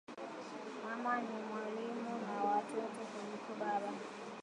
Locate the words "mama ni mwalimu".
0.83-2.25